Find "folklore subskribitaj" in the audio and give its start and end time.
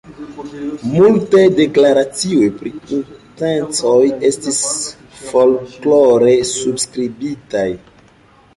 5.29-7.67